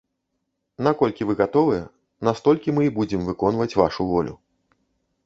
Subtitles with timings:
[0.85, 1.83] Наколькі вы гатовыя,
[2.29, 4.33] настолькі мы і будзем выконваць вашу волю.